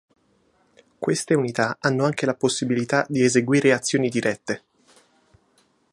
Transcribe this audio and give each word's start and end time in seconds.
Queste 0.97 1.35
unità 1.35 1.77
hanno 1.79 2.05
anche 2.05 2.25
la 2.25 2.33
possibilità 2.33 3.05
di 3.07 3.21
eseguire 3.21 3.71
azioni 3.71 4.09
dirette. 4.09 4.63